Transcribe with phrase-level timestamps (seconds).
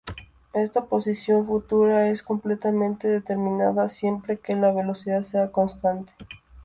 [0.55, 6.11] Esta posición futura es completamente determinista, siempre que la velocidad sea constante.